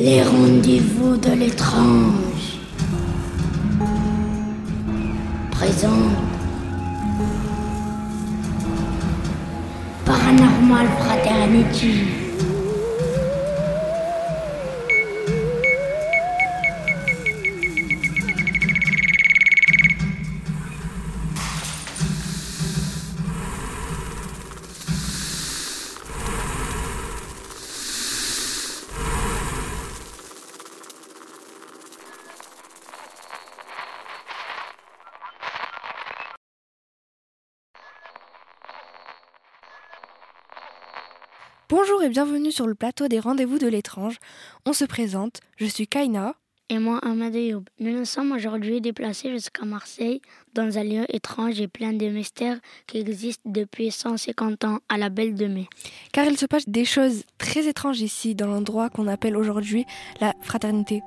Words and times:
Les 0.00 0.22
rendez-vous 0.22 1.16
de 1.16 1.32
l'étrange. 1.32 2.60
Présent. 5.50 5.88
Paranormal 10.04 10.86
Fraternity. 11.00 12.17
Bonjour 41.70 42.02
et 42.02 42.08
bienvenue 42.08 42.50
sur 42.50 42.66
le 42.66 42.74
plateau 42.74 43.08
des 43.08 43.20
rendez-vous 43.20 43.58
de 43.58 43.66
l'étrange. 43.66 44.16
On 44.64 44.72
se 44.72 44.86
présente, 44.86 45.40
je 45.58 45.66
suis 45.66 45.86
Kaina. 45.86 46.34
Et 46.70 46.78
moi, 46.78 46.98
Ahmed 47.02 47.36
Ayoub. 47.36 47.64
Nous 47.78 47.92
nous 47.92 48.06
sommes 48.06 48.32
aujourd'hui 48.32 48.80
déplacés 48.80 49.30
jusqu'à 49.30 49.66
Marseille, 49.66 50.22
dans 50.54 50.78
un 50.78 50.82
lieu 50.82 51.04
étrange 51.14 51.60
et 51.60 51.68
plein 51.68 51.92
de 51.92 52.06
mystères 52.06 52.58
qui 52.86 52.96
existent 52.96 53.42
depuis 53.44 53.90
150 53.90 54.64
ans 54.64 54.78
à 54.88 54.96
la 54.96 55.10
Belle 55.10 55.34
de 55.34 55.44
Mai. 55.44 55.68
Car 56.10 56.24
il 56.24 56.38
se 56.38 56.46
passe 56.46 56.66
des 56.66 56.86
choses 56.86 57.24
très 57.36 57.68
étranges 57.68 58.00
ici, 58.00 58.34
dans 58.34 58.46
l'endroit 58.46 58.88
qu'on 58.88 59.06
appelle 59.06 59.36
aujourd'hui 59.36 59.84
la 60.22 60.32
fraternité. 60.40 61.02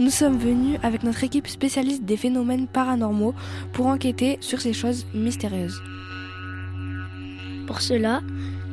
Nous 0.00 0.10
sommes 0.10 0.38
venus 0.38 0.80
avec 0.82 1.04
notre 1.04 1.22
équipe 1.22 1.46
spécialiste 1.46 2.02
des 2.02 2.16
phénomènes 2.16 2.66
paranormaux 2.66 3.34
pour 3.72 3.86
enquêter 3.86 4.38
sur 4.40 4.60
ces 4.60 4.72
choses 4.72 5.06
mystérieuses. 5.14 5.80
Pour 7.68 7.80
cela, 7.80 8.22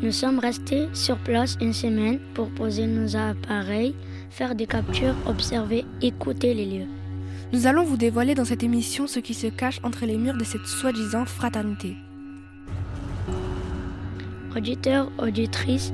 nous 0.01 0.11
sommes 0.11 0.37
restés 0.37 0.87
sur 0.93 1.17
place 1.17 1.57
une 1.59 1.73
semaine 1.73 2.19
pour 2.35 2.49
poser 2.49 2.85
nos 2.85 3.15
appareils, 3.15 3.95
faire 4.29 4.53
des 4.53 4.67
captures, 4.67 5.15
observer, 5.25 5.85
écouter 6.01 6.53
les 6.53 6.65
lieux. 6.65 6.87
Nous 7.51 7.65
allons 7.65 7.83
vous 7.83 7.97
dévoiler 7.97 8.35
dans 8.35 8.45
cette 8.45 8.61
émission 8.61 9.07
ce 9.07 9.19
qui 9.19 9.33
se 9.33 9.47
cache 9.47 9.79
entre 9.83 10.05
les 10.05 10.17
murs 10.17 10.37
de 10.37 10.43
cette 10.43 10.67
soi-disant 10.67 11.25
fraternité. 11.25 11.95
Auditeurs, 14.55 15.11
auditrices, 15.17 15.93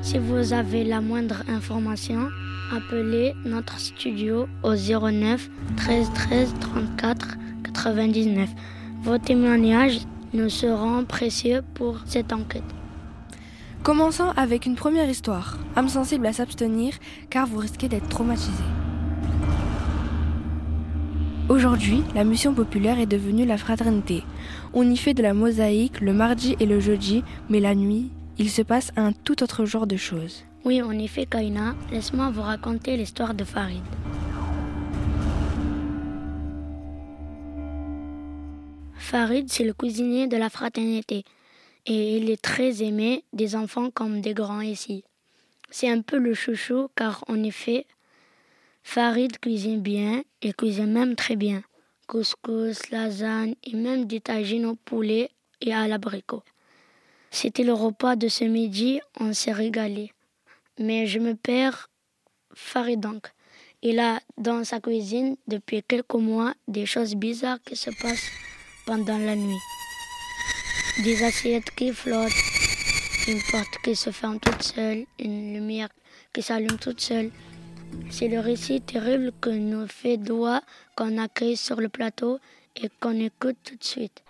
si 0.00 0.18
vous 0.18 0.52
avez 0.52 0.84
la 0.84 1.00
moindre 1.00 1.42
information, 1.48 2.28
appelez 2.74 3.34
notre 3.44 3.78
studio 3.78 4.48
au 4.62 4.74
09 4.74 5.50
13 5.76 6.10
13 6.14 6.54
34 6.60 7.36
99. 7.64 8.48
Vos 9.02 9.18
témoignages 9.18 10.00
nous 10.32 10.48
seront 10.48 11.04
précieux 11.04 11.62
pour 11.74 12.00
cette 12.06 12.32
enquête. 12.32 12.62
Commençons 13.82 14.30
avec 14.36 14.64
une 14.64 14.76
première 14.76 15.10
histoire. 15.10 15.58
Âme 15.74 15.88
sensible 15.88 16.26
à 16.26 16.32
s'abstenir 16.32 16.94
car 17.30 17.48
vous 17.48 17.58
risquez 17.58 17.88
d'être 17.88 18.08
traumatisé. 18.08 18.62
Aujourd'hui, 21.48 22.04
la 22.14 22.22
mission 22.22 22.54
populaire 22.54 23.00
est 23.00 23.06
devenue 23.06 23.44
la 23.44 23.58
fraternité. 23.58 24.22
On 24.72 24.88
y 24.88 24.96
fait 24.96 25.14
de 25.14 25.22
la 25.24 25.34
mosaïque 25.34 26.00
le 26.00 26.12
mardi 26.12 26.54
et 26.60 26.66
le 26.66 26.78
jeudi, 26.78 27.24
mais 27.50 27.58
la 27.58 27.74
nuit, 27.74 28.12
il 28.38 28.50
se 28.50 28.62
passe 28.62 28.92
un 28.94 29.10
tout 29.12 29.42
autre 29.42 29.64
genre 29.64 29.88
de 29.88 29.96
choses. 29.96 30.44
Oui, 30.64 30.80
en 30.80 30.92
effet, 30.92 31.26
Kaina, 31.26 31.74
laisse-moi 31.90 32.30
vous 32.30 32.42
raconter 32.42 32.96
l'histoire 32.96 33.34
de 33.34 33.42
Farid. 33.42 33.82
Farid, 38.94 39.50
c'est 39.50 39.64
le 39.64 39.72
cuisinier 39.72 40.28
de 40.28 40.36
la 40.36 40.50
fraternité 40.50 41.24
et 41.86 42.16
il 42.16 42.30
est 42.30 42.40
très 42.40 42.82
aimé 42.82 43.24
des 43.32 43.56
enfants 43.56 43.90
comme 43.90 44.20
des 44.20 44.34
grands 44.34 44.60
ici. 44.60 45.04
C'est 45.70 45.88
un 45.88 46.02
peu 46.02 46.18
le 46.18 46.34
chouchou 46.34 46.88
car 46.96 47.24
en 47.28 47.42
effet, 47.42 47.86
Farid 48.82 49.38
cuisine 49.38 49.80
bien 49.80 50.22
et 50.42 50.52
cuisine 50.52 50.92
même 50.92 51.16
très 51.16 51.36
bien. 51.36 51.62
Couscous, 52.06 52.90
lasagne 52.90 53.54
et 53.64 53.74
même 53.74 54.04
des 54.04 54.20
tagines 54.20 54.66
au 54.66 54.74
poulet 54.74 55.30
et 55.60 55.72
à 55.72 55.88
l'abricot. 55.88 56.42
C'était 57.30 57.64
le 57.64 57.72
repas 57.72 58.16
de 58.16 58.28
ce 58.28 58.44
midi, 58.44 59.00
on 59.18 59.32
s'est 59.32 59.52
régalé. 59.52 60.12
Mais 60.78 61.06
je 61.06 61.18
me 61.18 61.34
perds 61.34 61.88
Farid 62.54 63.00
donc. 63.00 63.32
Il 63.80 63.98
a 63.98 64.20
dans 64.36 64.62
sa 64.64 64.80
cuisine 64.80 65.36
depuis 65.48 65.82
quelques 65.82 66.14
mois 66.14 66.54
des 66.68 66.86
choses 66.86 67.14
bizarres 67.14 67.62
qui 67.64 67.76
se 67.76 67.90
passent 67.90 68.30
pendant 68.86 69.18
la 69.18 69.34
nuit 69.34 69.58
des 70.98 71.24
assiettes 71.24 71.70
qui 71.74 71.92
flottent, 71.92 72.32
une 73.26 73.40
porte 73.50 73.78
qui 73.82 73.96
se 73.96 74.10
ferme 74.10 74.38
toute 74.38 74.62
seule, 74.62 75.06
une 75.18 75.54
lumière 75.54 75.88
qui 76.32 76.42
s'allume 76.42 76.78
toute 76.78 77.00
seule. 77.00 77.30
C'est 78.10 78.28
le 78.28 78.40
récit 78.40 78.80
terrible 78.80 79.32
que 79.40 79.50
nous 79.50 79.86
fait 79.86 80.16
Doigt 80.16 80.60
qu'on 80.96 81.18
accueille 81.18 81.56
sur 81.56 81.80
le 81.80 81.88
plateau 81.88 82.38
et 82.76 82.90
qu'on 83.00 83.18
écoute 83.18 83.56
tout 83.64 83.76
de 83.76 83.84
suite. 83.84 84.22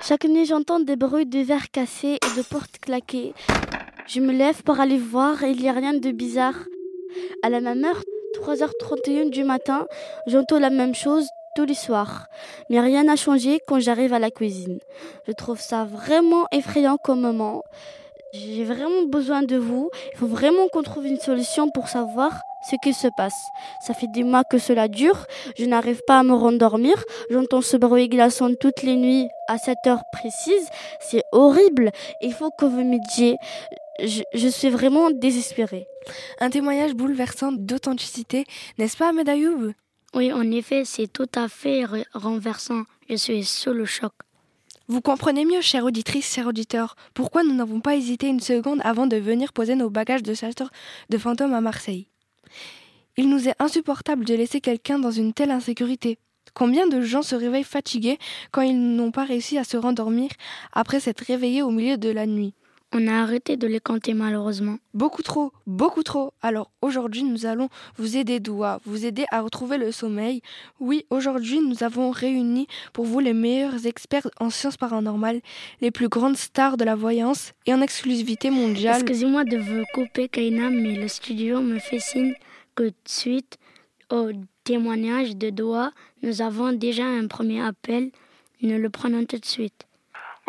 Chaque 0.00 0.24
nuit, 0.24 0.46
j'entends 0.46 0.80
des 0.80 0.96
bruits 0.96 1.26
de 1.26 1.40
verres 1.40 1.70
cassés 1.70 2.18
et 2.22 2.36
de 2.36 2.42
portes 2.42 2.78
claquées. 2.78 3.34
Je 4.06 4.20
me 4.20 4.32
lève 4.32 4.62
pour 4.62 4.80
aller 4.80 4.98
voir 4.98 5.42
et 5.42 5.50
il 5.50 5.60
n'y 5.60 5.68
a 5.68 5.72
rien 5.72 5.94
de 5.94 6.10
bizarre. 6.10 6.64
À 7.42 7.50
la 7.50 7.60
même 7.60 7.84
heure, 7.84 8.02
3h31 8.40 9.30
du 9.30 9.44
matin, 9.44 9.86
j'entends 10.26 10.58
la 10.58 10.70
même 10.70 10.94
chose, 10.94 11.26
tous 11.54 11.64
les 11.64 11.74
soirs. 11.74 12.28
Mais 12.70 12.80
rien 12.80 13.04
n'a 13.04 13.16
changé 13.16 13.60
quand 13.66 13.80
j'arrive 13.80 14.12
à 14.12 14.18
la 14.18 14.30
cuisine. 14.30 14.78
Je 15.26 15.32
trouve 15.32 15.60
ça 15.60 15.84
vraiment 15.84 16.46
effrayant 16.52 16.96
comme 16.96 17.20
moment. 17.20 17.62
J'ai 18.32 18.64
vraiment 18.64 19.04
besoin 19.06 19.42
de 19.42 19.56
vous. 19.56 19.90
Il 20.12 20.18
faut 20.18 20.26
vraiment 20.26 20.68
qu'on 20.68 20.82
trouve 20.82 21.06
une 21.06 21.18
solution 21.18 21.70
pour 21.70 21.88
savoir 21.88 22.42
ce 22.70 22.76
qui 22.82 22.92
se 22.92 23.08
passe. 23.16 23.40
Ça 23.80 23.94
fait 23.94 24.06
des 24.08 24.22
mois 24.22 24.44
que 24.44 24.58
cela 24.58 24.88
dure. 24.88 25.24
Je 25.56 25.64
n'arrive 25.64 26.02
pas 26.06 26.18
à 26.18 26.22
me 26.22 26.34
rendormir. 26.34 27.02
J'entends 27.30 27.62
ce 27.62 27.76
bruit 27.78 28.08
glaçant 28.08 28.52
toutes 28.54 28.82
les 28.82 28.96
nuits 28.96 29.28
à 29.48 29.56
cette 29.56 29.86
heure 29.86 30.02
précise. 30.12 30.68
C'est 31.00 31.22
horrible. 31.32 31.90
Il 32.20 32.34
faut 32.34 32.50
que 32.50 32.66
vous 32.66 32.84
m'aidiez. 32.84 33.36
Je, 34.00 34.22
je, 34.34 34.48
suis 34.48 34.68
vraiment 34.68 35.10
désespérée. 35.10 35.88
Un 36.38 36.50
témoignage 36.50 36.94
bouleversant 36.94 37.50
d'authenticité, 37.50 38.44
n'est-ce 38.78 38.96
pas, 38.96 39.08
Ahmed 39.08 39.28
Ayoub 39.28 39.72
oui, 40.14 40.32
en 40.32 40.50
effet, 40.50 40.84
c'est 40.84 41.06
tout 41.06 41.28
à 41.34 41.48
fait 41.48 41.84
renversant. 42.14 42.84
Je 43.08 43.16
suis 43.16 43.44
sous 43.44 43.72
le 43.72 43.84
choc. 43.84 44.12
Vous 44.86 45.02
comprenez 45.02 45.44
mieux, 45.44 45.60
chère 45.60 45.84
auditrice, 45.84 46.32
chers 46.32 46.46
auditeurs, 46.46 46.96
pourquoi 47.12 47.42
nous 47.42 47.54
n'avons 47.54 47.80
pas 47.80 47.94
hésité 47.94 48.26
une 48.26 48.40
seconde 48.40 48.80
avant 48.84 49.06
de 49.06 49.16
venir 49.16 49.52
poser 49.52 49.74
nos 49.74 49.90
bagages 49.90 50.22
de 50.22 50.32
chasseurs 50.32 50.70
de 51.10 51.18
fantômes 51.18 51.52
à 51.52 51.60
Marseille? 51.60 52.08
Il 53.18 53.28
nous 53.28 53.48
est 53.48 53.54
insupportable 53.58 54.24
de 54.24 54.34
laisser 54.34 54.62
quelqu'un 54.62 54.98
dans 54.98 55.10
une 55.10 55.34
telle 55.34 55.50
insécurité. 55.50 56.18
Combien 56.54 56.86
de 56.86 57.02
gens 57.02 57.22
se 57.22 57.34
réveillent 57.34 57.64
fatigués 57.64 58.18
quand 58.50 58.62
ils 58.62 58.78
n'ont 58.78 59.10
pas 59.10 59.24
réussi 59.24 59.58
à 59.58 59.64
se 59.64 59.76
rendormir 59.76 60.30
après 60.72 61.00
s'être 61.00 61.24
réveillés 61.24 61.60
au 61.60 61.70
milieu 61.70 61.98
de 61.98 62.08
la 62.08 62.26
nuit? 62.26 62.54
On 62.92 63.06
a 63.06 63.12
arrêté 63.12 63.56
de 63.56 63.66
les 63.66 63.80
compter 63.80 64.14
malheureusement. 64.14 64.78
Beaucoup 64.94 65.22
trop, 65.22 65.52
beaucoup 65.66 66.02
trop. 66.02 66.32
Alors 66.40 66.70
aujourd'hui, 66.80 67.22
nous 67.22 67.46
allons 67.46 67.68
vous 67.96 68.16
aider, 68.16 68.40
Doua, 68.40 68.80
vous 68.84 69.04
aider 69.04 69.24
à 69.30 69.40
retrouver 69.40 69.76
le 69.76 69.92
sommeil. 69.92 70.40
Oui, 70.80 71.04
aujourd'hui, 71.10 71.60
nous 71.60 71.82
avons 71.82 72.10
réuni 72.10 72.66
pour 72.92 73.04
vous 73.04 73.20
les 73.20 73.34
meilleurs 73.34 73.86
experts 73.86 74.28
en 74.40 74.50
sciences 74.50 74.76
paranormales, 74.76 75.40
les 75.80 75.90
plus 75.90 76.08
grandes 76.08 76.36
stars 76.36 76.76
de 76.76 76.84
la 76.84 76.94
voyance 76.94 77.52
et 77.66 77.74
en 77.74 77.82
exclusivité 77.82 78.50
mondiale. 78.50 79.02
Excusez-moi 79.02 79.44
de 79.44 79.58
vous 79.58 79.84
couper, 79.94 80.28
Kaina, 80.28 80.70
mais 80.70 80.94
le 80.94 81.08
studio 81.08 81.60
me 81.60 81.78
fait 81.78 82.00
signe 82.00 82.34
que 82.74 82.90
suite 83.06 83.58
au 84.10 84.30
témoignage 84.64 85.36
de 85.36 85.50
Doua, 85.50 85.92
nous 86.22 86.42
avons 86.42 86.72
déjà 86.72 87.04
un 87.04 87.26
premier 87.26 87.60
appel. 87.60 88.10
Nous 88.62 88.78
le 88.78 88.90
prenons 88.90 89.24
tout 89.24 89.38
de 89.38 89.44
suite. 89.44 89.87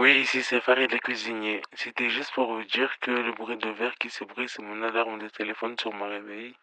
Oui, 0.01 0.21
ici 0.21 0.43
c'est 0.43 0.61
Farid 0.61 0.89
le 0.93 0.97
cuisinier. 0.99 1.61
C'était 1.73 2.09
juste 2.09 2.31
pour 2.33 2.53
vous 2.53 2.63
dire 2.63 2.89
que 3.01 3.11
le 3.11 3.33
bruit 3.33 3.57
de 3.57 3.67
verre 3.67 3.95
qui 3.99 4.09
se 4.09 4.23
brise, 4.23 4.49
c'est 4.55 4.61
mon 4.61 4.81
alarme 4.81 5.19
de 5.19 5.27
téléphone 5.27 5.75
sur 5.77 5.91
mon 5.91 6.07
réveil. 6.07 6.53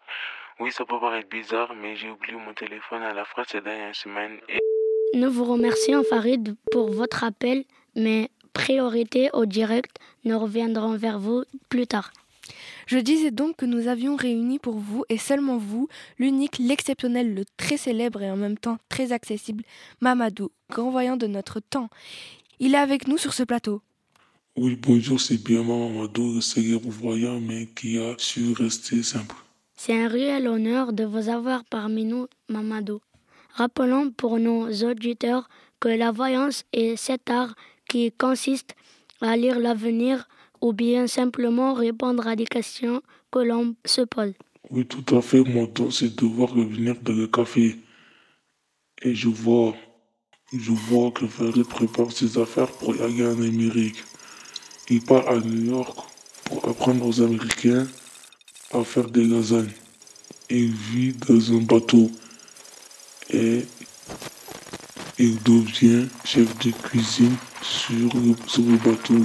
Oui, 0.58 0.72
ça 0.72 0.86
peut 0.86 0.98
paraître 0.98 1.28
bizarre, 1.28 1.74
mais 1.74 1.96
j'ai 1.96 2.08
oublié 2.08 2.32
mon 2.32 2.54
téléphone 2.54 3.02
à 3.02 3.12
la 3.12 3.26
phrase 3.26 3.48
ces 3.50 3.60
dernières 3.60 3.94
semaines. 3.94 4.38
Et... 4.48 4.58
Nous 5.12 5.30
vous 5.30 5.44
remercions, 5.44 6.02
Farid, 6.02 6.56
pour 6.72 6.90
votre 6.90 7.24
appel, 7.24 7.64
mais 7.94 8.30
priorité 8.54 9.28
au 9.34 9.44
direct, 9.44 9.98
nous 10.24 10.38
reviendrons 10.38 10.96
vers 10.96 11.18
vous 11.18 11.44
plus 11.68 11.86
tard. 11.86 12.12
Je 12.86 12.96
disais 12.96 13.32
donc 13.32 13.56
que 13.56 13.66
nous 13.66 13.86
avions 13.88 14.16
réuni 14.16 14.58
pour 14.58 14.78
vous, 14.78 15.04
et 15.10 15.18
seulement 15.18 15.58
vous, 15.58 15.88
l'unique, 16.18 16.56
l'exceptionnel, 16.58 17.34
le 17.34 17.44
très 17.58 17.76
célèbre 17.76 18.22
et 18.22 18.30
en 18.30 18.36
même 18.36 18.56
temps 18.56 18.78
très 18.88 19.12
accessible 19.12 19.62
Mamadou, 20.00 20.50
grand 20.70 20.88
voyant 20.88 21.18
de 21.18 21.26
notre 21.26 21.60
temps. 21.60 21.90
Il 22.58 22.74
est 22.74 22.78
avec 22.78 23.06
nous 23.06 23.18
sur 23.18 23.34
ce 23.34 23.42
plateau. 23.42 23.82
Oui, 24.56 24.78
bonjour, 24.80 25.20
c'est 25.20 25.42
bien 25.42 25.62
Mamadou, 25.62 26.36
le 26.36 26.40
célèbre 26.40 26.88
voyant, 26.88 27.38
mais 27.40 27.66
qui 27.66 27.98
a 27.98 28.14
su 28.16 28.52
rester 28.52 29.02
simple. 29.02 29.36
C'est 29.76 29.92
un 29.92 30.08
réel 30.08 30.48
honneur 30.48 30.94
de 30.94 31.04
vous 31.04 31.28
avoir 31.28 31.64
parmi 31.64 32.04
nous, 32.06 32.26
Mamadou. 32.48 33.00
Rappelons 33.52 34.10
pour 34.10 34.38
nos 34.38 34.70
auditeurs 34.70 35.48
que 35.80 35.88
la 35.88 36.10
voyance 36.10 36.64
est 36.72 36.96
cet 36.96 37.28
art 37.28 37.54
qui 37.88 38.10
consiste 38.12 38.74
à 39.20 39.36
lire 39.36 39.58
l'avenir 39.58 40.26
ou 40.62 40.72
bien 40.72 41.06
simplement 41.06 41.74
répondre 41.74 42.26
à 42.26 42.36
des 42.36 42.46
questions 42.46 43.02
que 43.30 43.40
l'on 43.40 43.74
se 43.84 44.00
pose. 44.00 44.32
Oui, 44.70 44.86
tout 44.86 45.14
à 45.14 45.20
fait. 45.20 45.42
Mon 45.44 45.66
don, 45.66 45.90
c'est 45.90 46.16
de 46.16 46.24
voir 46.26 46.50
revenir 46.54 46.96
dans 47.02 47.12
le 47.12 47.26
café. 47.26 47.76
Et 49.02 49.14
je 49.14 49.28
vois, 49.28 49.74
je 50.52 50.70
vois 50.70 51.10
que 51.10 51.26
Farid 51.26 51.66
prépare 51.66 52.12
ses 52.12 52.38
affaires 52.38 52.70
pour 52.70 52.94
aller 53.02 53.26
en 53.26 53.42
Amérique. 53.42 54.04
Il 54.88 55.02
part 55.02 55.28
à 55.28 55.36
New 55.38 55.72
York 55.72 55.98
pour 56.44 56.68
apprendre 56.68 57.04
aux 57.04 57.20
Américains 57.20 57.86
à 58.72 58.84
faire 58.84 59.10
des 59.10 59.24
lasagnes. 59.24 59.72
Il 60.48 60.72
vit 60.72 61.14
dans 61.14 61.52
un 61.52 61.62
bateau 61.62 62.10
et 63.30 63.66
il 65.18 65.42
devient 65.42 66.06
chef 66.24 66.56
de 66.58 66.70
cuisine 66.70 67.36
sur 67.62 68.08
le, 68.14 68.76
bateau. 68.76 69.24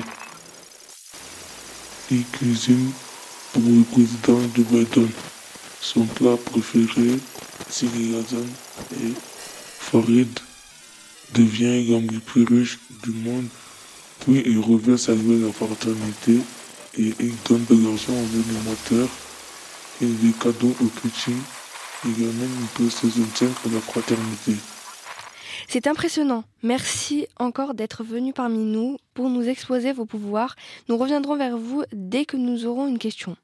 Il 2.09 2.25
cuisine 2.25 2.91
pour 3.53 3.61
le 3.61 3.83
président 3.83 4.39
de 4.55 4.63
Biden. 4.63 5.09
Son 5.81 6.05
plat 6.05 6.37
préféré, 6.37 7.19
c'est 7.69 7.93
les 7.93 8.09
lasagnes 8.09 8.55
et 9.03 9.13
Farid 9.79 10.39
devient 11.33 11.87
l'homme 11.87 12.07
le 12.11 12.19
plus 12.19 12.43
riche 12.43 12.79
du 13.03 13.11
monde. 13.11 13.47
Puis 14.21 14.43
il 14.45 14.59
revient 14.59 14.97
saluer 14.97 15.39
la 15.39 15.51
fraternité 15.51 16.39
et 16.97 17.13
il 17.19 17.33
donne 17.47 17.65
de 17.69 17.75
l'argent 17.83 18.13
aux 18.13 18.49
animateurs 18.49 19.09
et 20.01 20.05
des 20.05 20.31
cadeaux 20.33 20.75
aux 20.81 20.91
petits. 21.01 21.41
Il 22.05 22.23
amène 22.23 22.49
une 22.59 22.67
peu 22.75 22.89
ses 22.89 23.07
à 23.07 23.73
la 23.73 23.79
fraternité. 23.79 24.55
C'est 25.67 25.87
impressionnant. 25.87 26.43
Merci 26.63 27.27
encore 27.37 27.73
d'être 27.73 28.03
venu 28.03 28.33
parmi 28.33 28.63
nous 28.63 28.97
pour 29.13 29.29
nous 29.29 29.47
exposer 29.47 29.93
vos 29.93 30.05
pouvoirs. 30.05 30.55
Nous 30.89 30.97
reviendrons 30.97 31.37
vers 31.37 31.57
vous 31.57 31.83
dès 31.93 32.25
que 32.25 32.37
nous 32.37 32.65
aurons 32.65 32.87
une 32.87 32.99
question. 32.99 33.35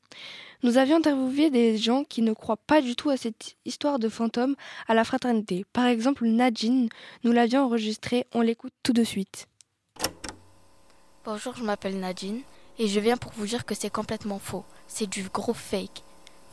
Nous 0.63 0.79
avions 0.79 0.97
interviewé 0.97 1.51
des 1.51 1.77
gens 1.77 2.03
qui 2.03 2.23
ne 2.23 2.33
croient 2.33 2.57
pas 2.57 2.81
du 2.81 2.95
tout 2.95 3.11
à 3.11 3.17
cette 3.17 3.55
histoire 3.65 3.99
de 3.99 4.09
fantômes 4.09 4.55
à 4.87 4.95
la 4.95 5.03
fraternité. 5.03 5.65
Par 5.71 5.85
exemple, 5.85 6.25
Nadine, 6.25 6.89
nous 7.23 7.31
l'avions 7.31 7.65
enregistré, 7.65 8.25
on 8.33 8.41
l'écoute 8.41 8.73
tout 8.81 8.93
de 8.93 9.03
suite. 9.03 9.47
Bonjour, 11.25 11.55
je 11.55 11.63
m'appelle 11.63 11.99
Nadine 11.99 12.41
et 12.79 12.87
je 12.87 12.99
viens 12.99 13.17
pour 13.17 13.33
vous 13.33 13.45
dire 13.45 13.65
que 13.65 13.75
c'est 13.75 13.91
complètement 13.91 14.39
faux. 14.39 14.65
C'est 14.87 15.07
du 15.07 15.29
gros 15.29 15.53
fake. 15.53 16.01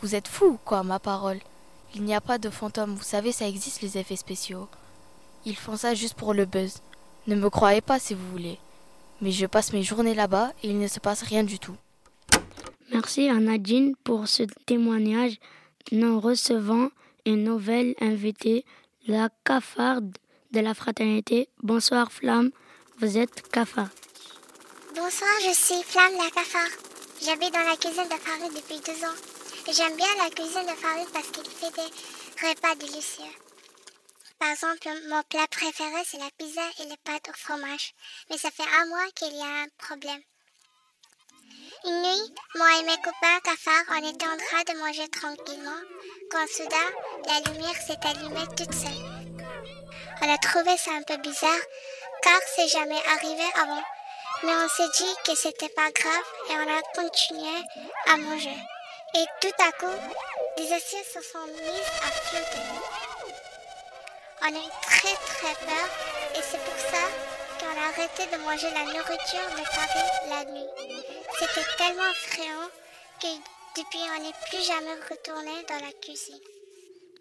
Vous 0.02 0.14
êtes 0.14 0.28
fou 0.28 0.58
quoi, 0.66 0.82
ma 0.82 0.98
parole 0.98 1.38
Il 1.94 2.02
n'y 2.02 2.14
a 2.14 2.20
pas 2.20 2.36
de 2.36 2.50
fantômes, 2.50 2.94
vous 2.94 3.02
savez, 3.02 3.32
ça 3.32 3.48
existe 3.48 3.80
les 3.80 3.96
effets 3.96 4.16
spéciaux. 4.16 4.68
Ils 5.46 5.56
font 5.56 5.78
ça 5.78 5.94
juste 5.94 6.14
pour 6.14 6.34
le 6.34 6.44
buzz. 6.44 6.82
Ne 7.26 7.36
me 7.36 7.48
croyez 7.48 7.80
pas 7.80 7.98
si 7.98 8.12
vous 8.12 8.30
voulez. 8.32 8.58
Mais 9.22 9.30
je 9.30 9.46
passe 9.46 9.72
mes 9.72 9.82
journées 9.82 10.14
là-bas 10.14 10.52
et 10.62 10.68
il 10.68 10.78
ne 10.78 10.88
se 10.88 11.00
passe 11.00 11.22
rien 11.22 11.42
du 11.42 11.58
tout. 11.58 11.76
Merci 12.92 13.28
à 13.28 13.34
Nadine 13.34 13.96
pour 14.04 14.28
ce 14.28 14.42
témoignage. 14.66 15.38
Nous 15.92 16.20
recevons 16.20 16.90
une 17.24 17.44
nouvelle 17.44 17.94
invitée, 18.00 18.64
la 19.06 19.30
cafarde 19.44 20.16
de 20.52 20.60
la 20.60 20.74
fraternité. 20.74 21.48
Bonsoir 21.62 22.12
Flamme, 22.12 22.50
vous 22.98 23.16
êtes 23.16 23.48
cafarde. 23.50 23.90
Bonsoir, 24.94 25.30
je 25.40 25.54
suis 25.54 25.82
Flamme 25.82 26.12
la 26.12 26.30
cafarde. 26.30 26.72
J'habite 27.24 27.54
dans 27.54 27.60
la 27.60 27.76
cuisine 27.76 28.04
de 28.04 28.20
Farid 28.20 28.52
depuis 28.54 28.80
deux 28.84 29.04
ans. 29.04 29.16
J'aime 29.72 29.96
bien 29.96 30.06
la 30.22 30.30
cuisine 30.30 30.62
de 30.62 30.76
Farid 30.78 31.08
parce 31.12 31.28
qu'il 31.28 31.50
fait 31.50 31.74
des 31.74 32.46
repas 32.46 32.74
délicieux. 32.74 33.32
Par 34.38 34.50
exemple, 34.50 34.88
mon 35.08 35.22
plat 35.22 35.46
préféré, 35.50 36.02
c'est 36.04 36.18
la 36.18 36.30
pizza 36.36 36.60
et 36.80 36.84
les 36.84 36.98
pâtes 37.02 37.30
au 37.30 37.32
fromage. 37.34 37.94
Mais 38.28 38.36
ça 38.36 38.50
fait 38.50 38.62
un 38.62 38.86
mois 38.88 39.10
qu'il 39.14 39.34
y 39.34 39.40
a 39.40 39.62
un 39.62 39.68
problème. 39.78 40.20
Une 41.86 42.02
nuit, 42.02 42.34
moi 42.54 42.66
et 42.80 42.84
mes 42.84 42.96
copains 42.96 43.40
cafards, 43.44 43.84
on 43.90 44.08
était 44.08 44.26
en 44.26 44.38
train 44.38 44.72
de 44.72 44.78
manger 44.78 45.06
tranquillement, 45.08 45.80
quand 46.30 46.46
soudain, 46.48 46.90
la 47.26 47.52
lumière 47.52 47.76
s'est 47.76 47.98
allumée 48.02 48.46
toute 48.56 48.72
seule. 48.72 49.04
On 50.22 50.32
a 50.32 50.38
trouvé 50.38 50.76
ça 50.78 50.92
un 50.92 51.02
peu 51.02 51.18
bizarre, 51.18 51.64
car 52.22 52.40
c'est 52.56 52.68
jamais 52.68 53.02
arrivé 53.12 53.44
avant. 53.60 53.82
Mais 54.44 54.52
on 54.52 54.68
s'est 54.68 54.88
dit 54.96 55.14
que 55.26 55.34
c'était 55.36 55.68
pas 55.68 55.90
grave 55.90 56.24
et 56.48 56.54
on 56.54 56.74
a 56.74 56.80
continué 56.94 57.62
à 58.08 58.16
manger. 58.16 58.56
Et 59.14 59.24
tout 59.42 59.62
à 59.62 59.72
coup, 59.72 60.00
des 60.56 60.72
assiettes 60.72 61.12
se 61.12 61.20
sont 61.20 61.46
mises 61.46 61.92
à 62.02 62.10
flotter. 62.10 62.94
On 64.40 64.46
a 64.46 64.58
eu 64.58 64.70
très 64.82 65.14
très 65.14 65.54
peur 65.66 65.88
et 66.34 66.42
c'est 66.42 66.64
pour 66.64 66.78
ça 66.78 67.04
qu'on 67.60 67.78
a 67.78 67.88
arrêté 67.88 68.26
de 68.26 68.42
manger 68.42 68.70
la 68.70 68.84
nourriture 68.84 69.50
de 69.50 69.64
Paris 69.74 70.10
la 70.30 70.44
nuit. 70.50 71.13
C'était 71.38 71.66
tellement 71.76 72.10
effrayant 72.12 72.68
que 73.20 73.26
depuis 73.76 73.98
on 74.16 74.22
n'est 74.22 74.32
plus 74.48 74.64
jamais 74.64 74.94
retourné 75.10 75.64
dans 75.68 75.84
la 75.84 75.92
cuisine. 76.00 76.38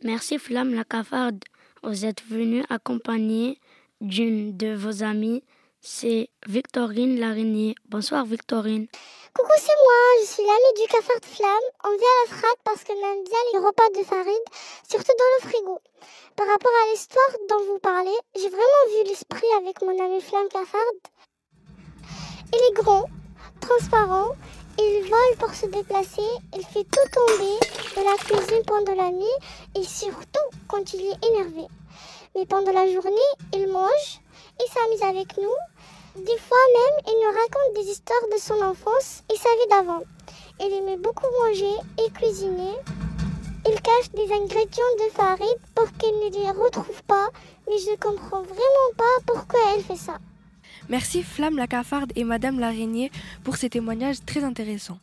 Merci 0.04 0.38
Flamme 0.38 0.76
la 0.76 0.84
cafarde. 0.84 1.44
Vous 1.82 2.06
êtes 2.06 2.24
venue 2.24 2.64
accompagner 2.70 3.60
d'une 4.02 4.56
de 4.56 4.76
vos 4.76 5.04
amies, 5.04 5.44
c'est 5.82 6.30
Victorine 6.48 7.20
Laraignée. 7.20 7.74
Bonsoir 7.90 8.26
Victorine. 8.26 8.88
Coucou, 9.36 9.52
c'est 9.58 9.80
moi, 9.84 10.22
je 10.22 10.28
suis 10.28 10.44
l'amie 10.44 10.82
du 10.82 10.88
cafard 10.94 11.20
de 11.20 11.26
flamme. 11.26 11.70
On 11.84 11.90
vient 11.90 11.98
à 11.98 12.30
la 12.30 12.38
frappe 12.38 12.60
parce 12.64 12.84
qu'on 12.84 12.94
aime 12.94 13.24
bien 13.24 13.40
les 13.54 13.60
repas 13.60 13.90
de 13.98 14.04
Farid, 14.04 14.44
surtout 14.88 15.14
dans 15.18 15.48
le 15.48 15.50
frigo. 15.50 15.82
Par 16.36 16.48
rapport 16.48 16.72
à 16.84 16.92
l'histoire 16.92 17.36
dont 17.50 17.66
vous 17.66 17.80
parlez, 17.80 18.18
j'ai 18.36 18.50
vraiment 18.50 18.86
vu 18.92 19.10
l'esprit 19.10 19.52
avec 19.58 19.82
mon 19.82 20.06
ami 20.06 20.22
Flamme 20.22 20.50
Cafard. 20.50 20.80
Il 22.54 22.60
est 22.60 22.84
grand, 22.84 23.06
transparent, 23.66 24.32
il 24.78 25.02
vole 25.04 25.38
pour 25.40 25.54
se 25.54 25.66
déplacer, 25.68 26.30
il 26.56 26.66
fait 26.66 26.84
tout 26.84 27.10
tomber 27.12 27.58
de 27.96 28.04
la 28.04 28.18
cuisine 28.18 28.64
pendant 28.66 28.96
la 28.96 29.12
nuit 29.12 29.40
et 29.76 29.84
surtout 29.84 30.48
quand 30.68 30.94
il 30.94 31.02
est 31.02 31.26
énervé. 31.30 31.68
Mais 32.36 32.46
pendant 32.46 32.74
la 32.74 32.92
journée, 32.92 33.32
il 33.54 33.68
mange, 33.68 34.20
il 34.60 34.72
s'amuse 34.72 35.04
avec 35.04 35.38
nous, 35.38 36.24
des 36.26 36.38
fois 36.38 36.58
même, 36.74 37.06
il 37.08 37.16
nous 37.24 37.40
raconte 37.40 37.76
des 37.76 37.92
histoires 37.92 38.28
de 38.32 38.38
son 38.38 38.62
enfance 38.62 39.24
et 39.32 39.38
sa 39.38 39.50
vie 39.56 39.70
d'avant. 39.70 40.04
Il 40.60 40.74
aimait 40.74 40.98
beaucoup 40.98 41.32
manger 41.42 41.76
et 42.00 42.12
cuisiner. 42.12 42.76
Il 43.66 43.82
cache 43.82 44.12
des 44.14 44.32
ingrédients 44.34 44.96
de 45.00 45.12
farine 45.14 45.60
pour 45.74 45.88
qu'il 45.98 46.14
ne 46.20 46.30
les 46.30 46.52
retrouve 46.52 47.04
pas, 47.08 47.30
mais 47.68 47.78
je 47.78 47.92
ne 47.92 47.96
comprends 47.96 48.42
vraiment 48.42 48.92
pas 48.98 49.24
pourquoi 49.26 49.60
elle 49.74 49.84
fait 49.84 49.96
ça. 49.96 50.18
Merci 50.90 51.24
Flamme 51.24 51.58
la 51.58 51.68
cafarde 51.68 52.12
et 52.16 52.24
Madame 52.24 52.60
l'araignée 52.60 53.12
pour 53.44 53.56
ces 53.56 53.70
témoignages 53.70 54.24
très 54.26 54.44
intéressants. 54.44 55.00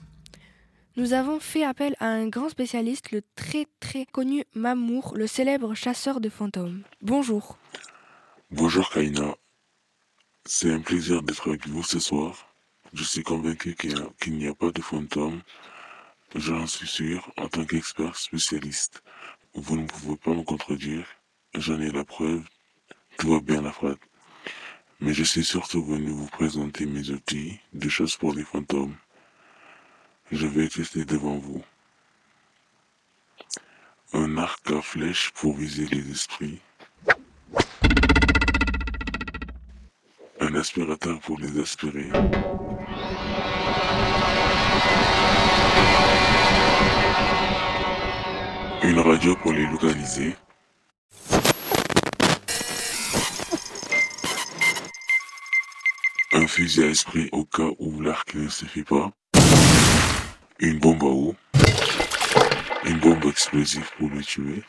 Nous 0.96 1.14
avons 1.14 1.40
fait 1.40 1.64
appel 1.64 1.96
à 2.00 2.06
un 2.06 2.28
grand 2.28 2.49
spécialiste, 2.49 3.12
le 3.12 3.22
très 3.34 3.66
très 3.80 4.04
connu 4.04 4.44
Mamour, 4.54 5.14
le 5.16 5.26
célèbre 5.26 5.75
chasseur 5.75 6.20
de 6.20 6.28
fantômes. 6.28 6.82
Bonjour. 7.00 7.56
Bonjour 8.50 8.90
Kaina. 8.90 9.34
C'est 10.44 10.72
un 10.72 10.80
plaisir 10.80 11.22
d'être 11.22 11.49
avec 11.49 11.66
vous 11.68 11.82
ce 11.82 11.99
soir. 11.99 12.52
Je 12.92 13.04
suis 13.04 13.22
convaincu 13.22 13.75
qu'il 13.76 14.37
n'y 14.37 14.49
a, 14.49 14.54
pas 14.54 14.72
de 14.72 14.82
fantômes. 14.82 15.40
J'en 16.34 16.66
suis 16.66 16.88
sûr, 16.88 17.32
en 17.37 17.49
tant 17.49 17.64
qu'expert 17.64 18.16
spécialiste. 18.16 19.02
Vous 19.54 19.76
ne 19.76 19.87
pouvez 19.87 20.16
pas 20.16 20.34
me 20.34 20.42
contredire. 20.42 21.06
J'en 21.54 21.80
ai 21.80 21.90
la 21.90 22.04
preuve. 22.04 22.42
Tout 23.16 23.30
va 23.30 23.40
bien 23.40 23.62
la 23.62 23.72
frate. 23.72 24.00
Mais 25.00 25.14
je 25.14 25.25
suis 25.25 25.45
surtout 25.45 25.85
venu 25.85 26.11
vous 26.11 26.26
présenter 26.26 26.87
mes 26.87 27.11
outils 27.11 27.59
de 27.73 27.88
chasse 27.88 28.16
pour 28.16 28.35
les 28.35 28.45
fantômes. 28.45 28.95
Je 30.30 30.47
vais 30.47 30.69
tester 30.69 31.04
devant 31.04 31.38
vous. 31.38 31.62
Un 34.12 34.37
arc 34.37 34.71
à 34.71 34.83
flèche 34.83 35.30
pour 35.35 35.57
viser 35.57 35.87
les 35.87 36.11
esprits 36.11 36.61
un 40.40 40.54
aspirateur 40.54 41.21
pour 41.21 41.38
les 41.38 41.61
aspirer. 41.61 42.09
Une 48.83 48.99
radio 48.99 49.37
pour 49.37 49.52
les 49.52 49.66
localiser. 49.66 50.35
Fusil 56.50 56.83
à 56.83 56.87
esprit 56.88 57.28
au 57.30 57.45
cas 57.45 57.71
où 57.78 58.00
l'arc 58.00 58.35
ne 58.35 58.49
suffit 58.49 58.83
pas. 58.83 59.12
Une 60.59 60.80
bombe 60.80 61.02
à 61.04 61.07
eau. 61.07 61.35
Une 62.85 62.99
bombe 62.99 63.25
explosive 63.26 63.88
pour 63.97 64.11
le 64.11 64.21
tuer. 64.21 64.62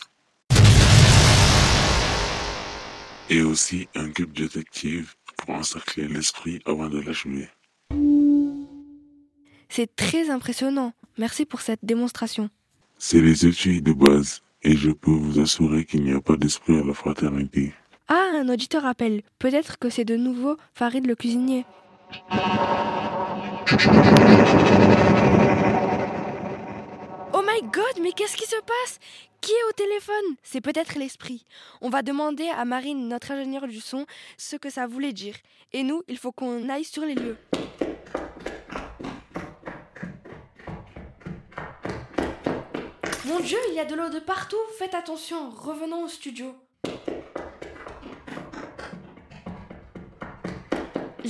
Et 3.32 3.42
aussi 3.42 3.88
un 3.96 4.10
cube 4.12 4.32
détective 4.32 5.16
pour 5.38 5.56
encercler 5.56 6.08
l'esprit 6.08 6.60
avant 6.66 6.88
de 6.88 7.02
l'achever. 7.02 7.50
C'est 9.70 9.96
très 9.96 10.30
impressionnant. 10.30 10.94
Merci 11.18 11.46
pour 11.46 11.62
cette 11.62 11.84
démonstration. 11.84 12.52
C'est 13.00 13.22
les 13.22 13.48
études 13.48 13.84
de 13.84 13.94
base, 13.94 14.44
et 14.62 14.78
je 14.78 14.92
peux 14.92 15.10
vous 15.10 15.40
assurer 15.40 15.86
qu'il 15.86 16.04
n'y 16.04 16.14
a 16.14 16.22
pas 16.22 16.38
d'esprit 16.38 16.78
à 16.78 16.84
la 16.84 16.94
fraternité. 16.94 17.74
Ah, 18.14 18.32
un 18.34 18.50
auditeur 18.50 18.86
appelle. 18.86 19.22
Peut-être 19.40 19.80
que 19.80 19.90
c'est 19.90 20.04
de 20.04 20.18
nouveau 20.18 20.58
Farid 20.74 21.08
le 21.08 21.16
cuisinier. 21.16 21.66
Oh 27.34 27.42
my 27.42 27.62
god, 27.72 28.02
mais 28.02 28.12
qu'est-ce 28.12 28.36
qui 28.36 28.46
se 28.46 28.58
passe? 28.58 29.00
Qui 29.40 29.54
est 29.54 29.70
au 29.70 29.72
téléphone? 29.72 30.36
C'est 30.44 30.60
peut-être 30.60 31.00
l'esprit. 31.00 31.46
On 31.80 31.88
va 31.88 32.02
demander 32.02 32.50
à 32.50 32.66
Marine, 32.66 33.08
notre 33.08 33.32
ingénieure 33.32 33.70
du 33.70 33.80
son, 33.80 34.06
ce 34.38 34.58
que 34.58 34.70
ça 34.70 34.88
voulait 34.88 35.14
dire. 35.14 35.36
Et 35.72 35.84
nous, 35.84 36.04
il 36.10 36.18
faut 36.18 36.34
qu'on 36.34 36.68
aille 36.68 36.84
sur 36.84 37.06
les 37.06 37.16
lieux. 37.16 37.38
Mon 43.26 43.40
Dieu, 43.40 43.58
il 43.70 43.76
y 43.76 43.80
a 43.80 43.86
de 43.86 43.96
l'eau 43.96 44.10
de 44.10 44.20
partout. 44.20 44.58
Faites 44.78 44.96
attention. 44.96 45.50
Revenons 45.52 46.04
au 46.04 46.10
studio. 46.10 46.54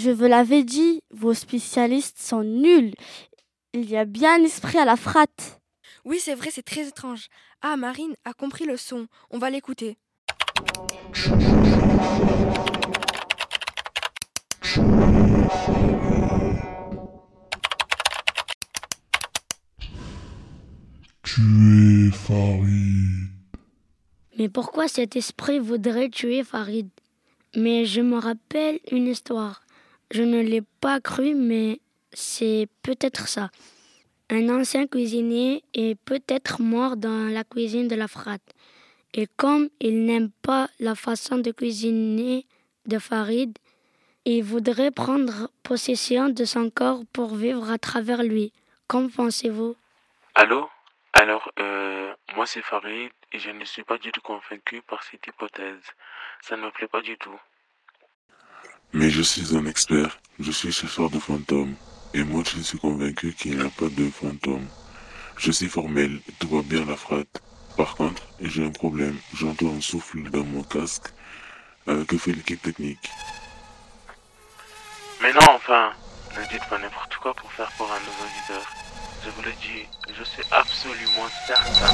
Je 0.04 0.10
vous 0.10 0.26
l'avais 0.26 0.64
dit, 0.64 1.04
vos 1.12 1.36
spécialistes 1.36 2.18
sont 2.18 2.42
nuls. 2.42 2.96
Il 3.74 3.88
y 3.88 3.98
a 3.98 4.06
bien 4.06 4.40
un 4.40 4.44
esprit 4.44 4.80
à 4.80 4.86
la 4.86 4.96
fratte. 4.96 5.62
Oui, 6.06 6.18
c'est 6.20 6.34
vrai, 6.34 6.50
c'est 6.52 6.64
très 6.64 6.88
étrange. 6.88 7.28
Ah, 7.62 7.78
Marine 7.78 8.16
a 8.26 8.34
compris 8.34 8.66
le 8.66 8.78
son. 8.78 9.06
On 9.30 9.38
va 9.38 9.52
l'écouter. 9.52 10.00
Tuer 21.22 22.10
Farid. 22.12 23.28
Mais 24.40 24.50
pourquoi 24.50 24.88
cet 24.88 25.16
esprit 25.16 25.60
voudrait 25.60 26.10
tuer 26.10 26.44
Farid? 26.44 26.90
Mais 27.56 27.86
je 27.86 28.02
me 28.02 28.18
rappelle 28.18 28.80
une 28.92 29.06
histoire. 29.06 29.62
Je 30.12 30.24
ne 30.24 30.42
l'ai 30.42 30.62
pas 30.82 31.00
cru, 31.00 31.36
mais 31.36 31.80
c'est 32.12 32.68
peut-être 32.84 33.30
ça. 33.30 33.50
Un 34.30 34.50
ancien 34.50 34.86
cuisinier 34.86 35.64
est 35.74 35.96
peut-être 35.96 36.62
mort 36.62 36.98
dans 36.98 37.32
la 37.32 37.46
cuisine 37.46 37.88
de 37.88 37.96
la 37.96 38.10
frate. 38.10 38.42
Et 39.14 39.28
comme 39.38 39.70
il 39.80 40.06
n'aime 40.06 40.30
pas 40.42 40.70
la 40.80 40.96
façon 40.96 41.38
de 41.38 41.52
cuisiner 41.52 42.46
de 42.86 43.00
Farid, 43.00 43.58
il 44.26 44.44
voudrait 44.44 44.92
prendre 44.92 45.50
possession 45.64 46.28
de 46.28 46.44
son 46.44 46.70
corps 46.70 47.04
pour 47.14 47.36
vivre 47.36 47.72
à 47.72 47.78
travers 47.78 48.22
lui. 48.24 48.52
Qu'en 48.88 49.08
pensez-vous? 49.08 49.76
Allô? 50.36 50.70
Alors, 51.14 51.52
euh, 51.60 52.14
moi 52.36 52.46
c'est 52.46 52.62
Farid 52.62 53.12
et 53.32 53.40
je 53.40 53.50
ne 53.50 53.64
suis 53.64 53.84
pas 53.84 53.98
du 53.98 54.12
tout 54.12 54.22
convaincu 54.22 54.82
par 54.82 55.04
cette 55.04 55.26
hypothèse. 55.28 55.84
Ça 56.42 56.58
ne 56.58 56.64
me 56.64 56.72
plaît 56.72 56.88
pas 56.88 57.02
du 57.02 57.18
tout. 57.18 57.40
Mais 58.94 59.10
je 59.10 59.22
suis 59.22 59.56
un 59.56 59.66
expert, 59.66 60.20
je 60.40 60.52
suis 60.52 60.72
chasseur 60.72 61.10
de 61.10 61.20
fantômes. 61.20 61.76
Et 62.14 62.24
moi 62.24 62.44
je 62.46 62.62
suis 62.62 62.78
convaincu 62.78 63.34
qu'il 63.34 63.58
n'y 63.58 63.66
a 63.66 63.70
pas 63.70 63.88
de 63.90 64.10
fantômes. 64.10 64.68
Je 65.38 65.52
suis 65.52 65.70
formel, 65.70 66.20
tout 66.40 66.50
va 66.50 66.62
bien 66.62 66.86
la 66.86 66.98
frate. 66.98 67.42
Par 67.78 67.96
contre, 67.96 68.22
j'ai 68.42 68.66
un 68.66 68.72
problème. 68.72 69.18
J'entends 69.34 69.74
un 69.76 69.82
souffle 69.82 70.30
dans 70.30 70.44
mon 70.44 70.64
casque. 70.64 71.14
Euh, 71.88 72.04
que 72.06 72.18
fait 72.18 72.34
l'équipe 72.34 72.62
technique? 72.62 73.10
Mais 75.22 75.34
non, 75.34 75.50
enfin, 75.56 75.92
ne 76.38 76.44
dites 76.50 76.68
pas 76.70 76.78
n'importe 76.78 77.16
quoi 77.16 77.34
pour 77.34 77.52
faire 77.54 77.72
peur 77.78 77.90
à 77.92 78.00
nos 78.00 78.26
auditeurs. 78.26 78.70
Je 79.24 79.30
vous 79.30 79.42
le 79.42 79.52
dis, 79.54 79.88
je 80.14 80.24
suis 80.24 80.44
absolument 80.52 81.28
certain. 81.48 81.94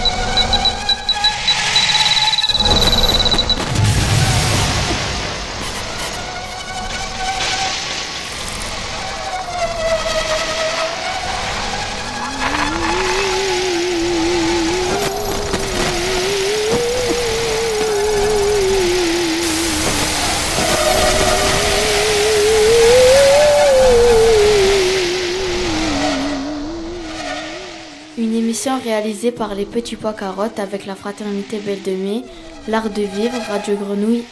Émission 28.68 28.84
réalisée 28.84 29.32
par 29.32 29.56
les 29.56 29.66
Petits 29.66 29.96
Pois 29.96 30.14
Carottes 30.14 30.60
avec 30.60 30.86
la 30.86 30.96
Fraternité 30.96 31.60
Belle 31.60 31.82
de 31.84 31.92
Mai, 31.92 32.24
L'Art 32.68 32.90
de 32.90 33.04
Vivre, 33.04 33.38
Radio 33.48 33.76
Grenouille. 33.76 34.26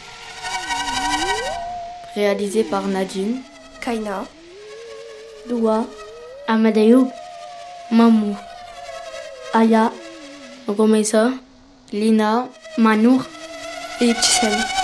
Réalisée 2.14 2.64
par 2.64 2.86
Nadine, 2.86 3.40
Kaina, 3.80 4.24
Doua, 5.48 5.86
Amadayoub, 6.48 7.08
Mamou, 7.90 8.36
Aya, 9.54 9.90
Gomeisa, 10.68 11.30
Lina, 11.92 12.48
Manour, 12.76 13.22
et 14.02 14.12
Tchel. 14.12 14.75